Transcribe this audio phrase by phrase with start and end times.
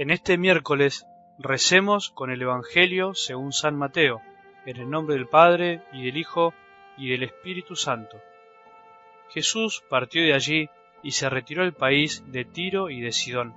[0.00, 1.06] En este miércoles
[1.38, 4.22] recemos con el Evangelio según San Mateo,
[4.64, 6.54] en el nombre del Padre y del Hijo
[6.96, 8.16] y del Espíritu Santo.
[9.28, 10.70] Jesús partió de allí
[11.02, 13.54] y se retiró al país de Tiro y de Sidón.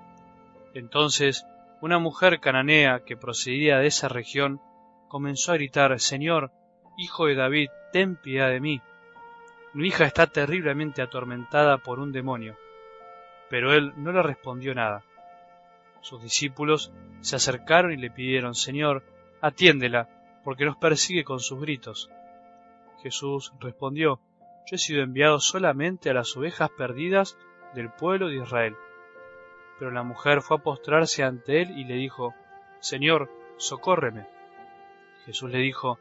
[0.74, 1.46] Entonces
[1.80, 4.60] una mujer cananea que procedía de esa región
[5.08, 6.52] comenzó a gritar Señor,
[6.98, 8.82] Hijo de David, ten piedad de mí.
[9.72, 12.58] Mi hija está terriblemente atormentada por un demonio.
[13.50, 15.06] Pero él no le respondió nada.
[16.04, 19.04] Sus discípulos se acercaron y le pidieron Señor,
[19.40, 20.10] atiéndela,
[20.44, 22.10] porque nos persigue con sus gritos.
[23.02, 24.20] Jesús respondió
[24.66, 27.38] Yo he sido enviado solamente a las ovejas perdidas
[27.74, 28.76] del pueblo de Israel.
[29.80, 32.34] Pero la mujer fue a postrarse ante él y le dijo
[32.82, 34.28] Señor, socórreme.
[35.26, 36.00] Jesús le dijo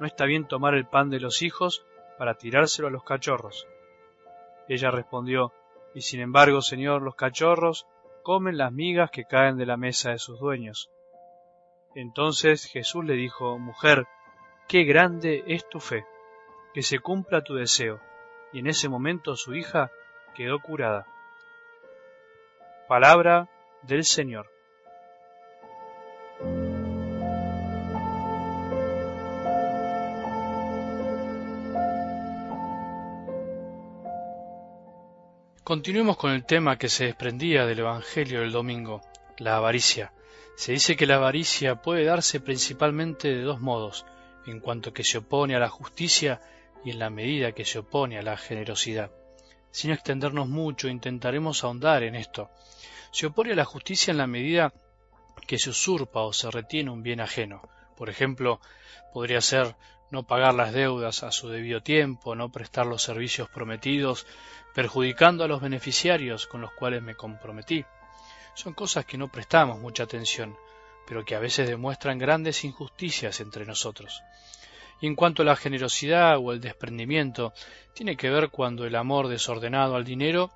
[0.00, 1.84] No está bien tomar el pan de los hijos
[2.16, 3.66] para tirárselo a los cachorros.
[4.66, 5.52] Ella respondió
[5.94, 7.86] Y sin embargo, Señor, los cachorros
[8.22, 10.90] comen las migas que caen de la mesa de sus dueños.
[11.94, 14.06] Entonces Jesús le dijo Mujer,
[14.68, 16.06] qué grande es tu fe,
[16.72, 18.00] que se cumpla tu deseo.
[18.52, 19.90] Y en ese momento su hija
[20.34, 21.06] quedó curada.
[22.88, 23.48] Palabra
[23.82, 24.50] del Señor.
[35.72, 39.00] Continuemos con el tema que se desprendía del Evangelio del domingo,
[39.38, 40.12] la avaricia.
[40.54, 44.04] Se dice que la avaricia puede darse principalmente de dos modos,
[44.44, 46.42] en cuanto que se opone a la justicia
[46.84, 49.12] y en la medida que se opone a la generosidad.
[49.70, 52.50] Sin extendernos mucho, intentaremos ahondar en esto.
[53.10, 54.74] Se opone a la justicia en la medida
[55.46, 57.62] que se usurpa o se retiene un bien ajeno.
[57.96, 58.60] Por ejemplo,
[59.14, 59.74] podría ser
[60.12, 64.26] no pagar las deudas a su debido tiempo, no prestar los servicios prometidos,
[64.74, 67.86] perjudicando a los beneficiarios con los cuales me comprometí.
[68.54, 70.54] Son cosas que no prestamos mucha atención,
[71.06, 74.22] pero que a veces demuestran grandes injusticias entre nosotros.
[75.00, 77.54] Y en cuanto a la generosidad o el desprendimiento,
[77.94, 80.52] tiene que ver cuando el amor desordenado al dinero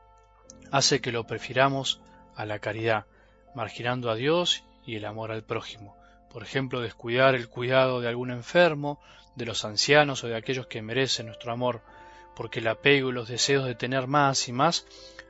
[0.70, 2.02] hace que lo prefiramos
[2.34, 3.06] a la caridad,
[3.54, 5.96] marginando a Dios y el amor al prójimo.
[6.36, 9.00] Por ejemplo, descuidar el cuidado de algún enfermo,
[9.36, 11.80] de los ancianos o de aquellos que merecen nuestro amor,
[12.34, 14.84] porque el apego y los deseos de tener más y más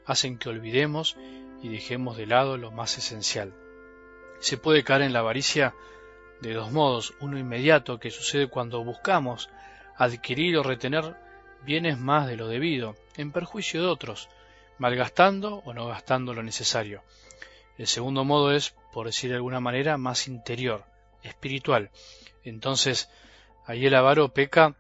[0.05, 1.17] hacen que olvidemos
[1.62, 3.55] y dejemos de lado lo más esencial.
[4.41, 5.77] Se puede caer en la avaricia
[6.41, 9.49] de dos modos, uno inmediato que sucede cuando buscamos
[9.97, 11.15] adquirir o retener
[11.62, 14.28] bienes más de lo debido, en perjuicio de otros,
[14.78, 17.05] malgastando o no gastando lo necesario.
[17.78, 20.96] El segundo modo es, por decir de alguna manera, más interior,
[21.26, 21.91] espiritual.
[22.44, 23.09] Entonces,
[23.66, 24.76] Ahí el avaro peca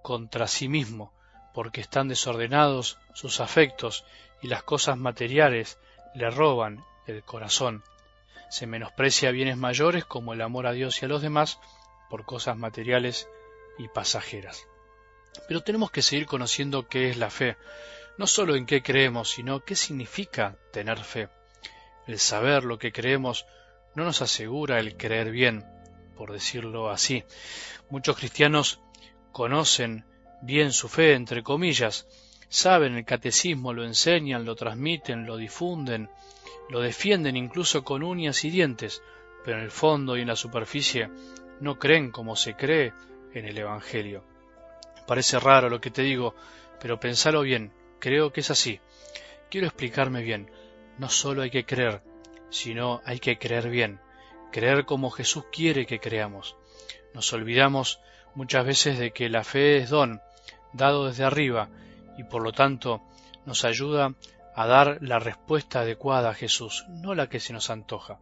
[0.00, 1.12] contra sí mismo,
[1.52, 4.06] porque están desordenados sus afectos
[4.40, 5.78] y las cosas materiales
[6.14, 7.84] le roban el corazón.
[8.48, 11.58] Se menosprecia bienes mayores como el amor a Dios y a los demás
[12.08, 13.28] por cosas materiales
[13.78, 14.66] y pasajeras.
[15.46, 17.58] Pero tenemos que seguir conociendo qué es la fe,
[18.16, 21.28] no sólo en qué creemos, sino qué significa tener fe.
[22.06, 23.44] El saber lo que creemos
[23.94, 25.66] no nos asegura el creer bien,
[26.12, 27.24] por decirlo así.
[27.90, 28.80] Muchos cristianos
[29.32, 30.04] conocen
[30.42, 32.06] bien su fe, entre comillas,
[32.48, 36.10] saben el catecismo, lo enseñan, lo transmiten, lo difunden,
[36.68, 39.02] lo defienden incluso con uñas y dientes,
[39.44, 41.08] pero en el fondo y en la superficie
[41.60, 42.92] no creen como se cree
[43.34, 44.24] en el Evangelio.
[45.06, 46.34] Parece raro lo que te digo,
[46.80, 48.80] pero pensalo bien, creo que es así.
[49.50, 50.50] Quiero explicarme bien.
[50.98, 52.02] No solo hay que creer,
[52.50, 54.00] sino hay que creer bien
[54.52, 56.54] creer como Jesús quiere que creamos.
[57.14, 57.98] Nos olvidamos
[58.36, 60.20] muchas veces de que la fe es don,
[60.72, 61.68] dado desde arriba,
[62.16, 63.02] y por lo tanto
[63.44, 64.14] nos ayuda
[64.54, 68.18] a dar la respuesta adecuada a Jesús, no la que se nos antoja.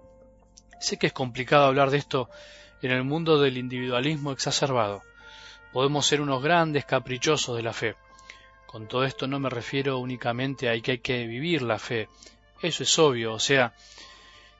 [0.80, 2.30] Sé que es complicado hablar de esto
[2.80, 5.02] en el mundo del individualismo exacerbado.
[5.72, 7.96] Podemos ser unos grandes caprichosos de la fe.
[8.66, 12.08] Con todo esto no me refiero únicamente a que hay que vivir la fe.
[12.62, 13.74] Eso es obvio, o sea,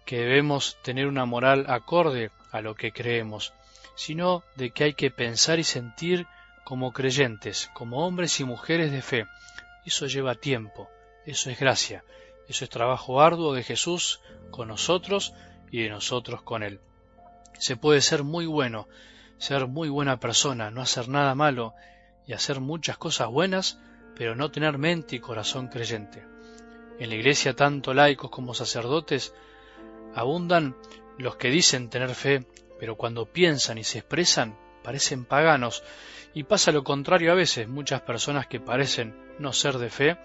[0.04, 3.52] que debemos tener una moral acorde a lo que creemos,
[3.94, 6.26] sino de que hay que pensar y sentir
[6.64, 9.26] como creyentes, como hombres y mujeres de fe.
[9.84, 10.88] Eso lleva tiempo,
[11.26, 12.04] eso es gracia,
[12.48, 14.20] eso es trabajo arduo de Jesús
[14.50, 15.34] con nosotros
[15.70, 16.80] y de nosotros con Él.
[17.58, 18.88] Se puede ser muy bueno,
[19.38, 21.74] ser muy buena persona, no hacer nada malo
[22.26, 23.78] y hacer muchas cosas buenas,
[24.14, 26.24] pero no tener mente y corazón creyente.
[26.98, 29.34] En la iglesia tanto laicos como sacerdotes
[30.14, 30.76] Abundan
[31.18, 32.44] los que dicen tener fe,
[32.78, 35.82] pero cuando piensan y se expresan parecen paganos,
[36.32, 40.16] y pasa lo contrario a veces, muchas personas que parecen no ser de fe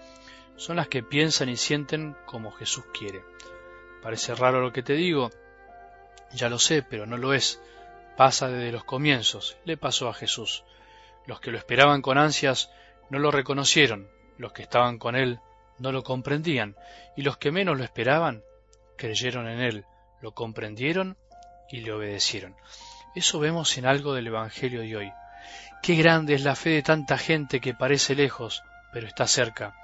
[0.56, 3.22] son las que piensan y sienten como Jesús quiere.
[4.02, 5.30] Parece raro lo que te digo,
[6.32, 7.62] Ya lo sé, pero no lo es.
[8.16, 9.56] Pasa desde los comienzos.
[9.64, 10.64] Le pasó a Jesús.
[11.26, 12.70] Los que lo esperaban con ansias
[13.10, 15.38] no lo reconocieron, los que estaban con él
[15.78, 16.76] no lo comprendían,
[17.16, 18.42] y los que menos lo esperaban
[18.96, 19.84] creyeron en él,
[20.20, 21.16] lo comprendieron
[21.70, 22.56] y le obedecieron.
[23.14, 25.12] Eso vemos en algo del Evangelio de hoy.
[25.82, 28.62] Qué grande es la fe de tanta gente que parece lejos,
[28.92, 29.74] pero está cerca.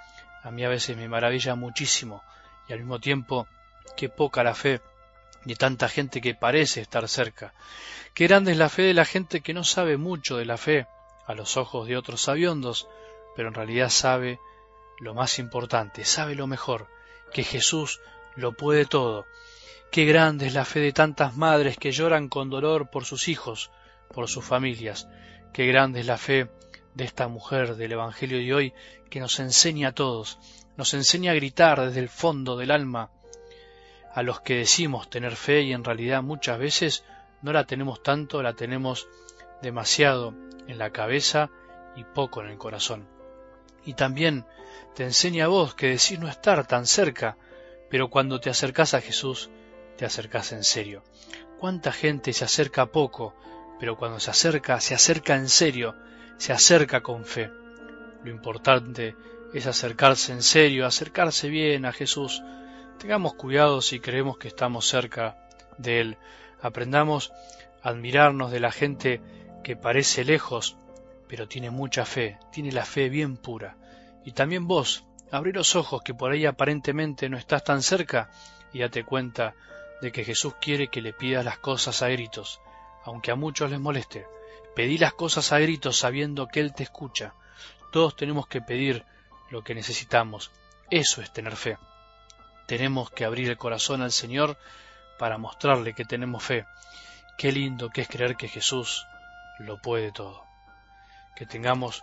[0.43, 2.23] A mí a veces me maravilla muchísimo
[2.69, 3.47] y al mismo tiempo
[3.97, 4.81] qué poca la fe
[5.45, 7.55] de tanta gente que parece estar cerca.
[8.15, 10.87] Qué grande es la fe de la gente que no sabe mucho de la fe
[11.27, 12.89] a los ojos de otros sabiondos,
[13.37, 14.39] pero en realidad sabe
[14.99, 16.89] lo más importante, sabe lo mejor,
[17.33, 18.01] que Jesús
[18.37, 19.27] lo puede todo.
[19.91, 23.71] Qué grande es la fe de tantas madres que lloran con dolor por sus hijos,
[24.13, 25.09] por sus familias.
[25.53, 26.49] Qué grande es la fe
[26.95, 28.75] de esta mujer del Evangelio de hoy
[29.11, 30.39] que nos enseña a todos,
[30.77, 33.11] nos enseña a gritar desde el fondo del alma
[34.15, 37.05] a los que decimos tener fe y en realidad muchas veces
[37.41, 39.09] no la tenemos tanto, la tenemos
[39.63, 40.35] demasiado
[40.67, 41.51] en la cabeza
[41.97, 43.09] y poco en el corazón.
[43.85, 44.47] Y también
[44.95, 47.37] te enseña a vos que decís no estar tan cerca,
[47.93, 49.51] pero cuando te acercás a Jesús,
[49.99, 51.03] te acercás en serio.
[51.59, 53.35] ¿Cuánta gente se acerca poco,
[53.79, 55.95] pero cuando se acerca, se acerca en serio,
[56.39, 57.51] se acerca con fe?
[58.25, 59.15] Lo importante
[59.53, 62.43] es acercarse en serio, acercarse bien a Jesús.
[62.99, 65.37] Tengamos cuidado si creemos que estamos cerca
[65.77, 66.19] de Él.
[66.63, 67.31] Aprendamos
[67.83, 69.21] a admirarnos de la gente
[69.63, 70.79] que parece lejos,
[71.29, 73.77] pero tiene mucha fe, tiene la fe bien pura.
[74.25, 78.31] Y también vos, abrí los ojos que por ahí aparentemente no estás tan cerca
[78.73, 79.55] y date cuenta
[80.03, 82.61] de que Jesús quiere que le pidas las cosas a gritos,
[83.05, 84.27] aunque a muchos les moleste.
[84.77, 87.35] Pedí las cosas a gritos sabiendo que Él te escucha.
[87.93, 89.05] Todos tenemos que pedir
[89.51, 90.51] lo que necesitamos.
[90.91, 91.79] Eso es tener fe.
[92.67, 94.59] Tenemos que abrir el corazón al Señor
[95.19, 96.67] para mostrarle que tenemos fe.
[97.39, 99.07] Qué lindo que es creer que Jesús
[99.59, 100.45] lo puede todo.
[101.37, 102.03] Que tengamos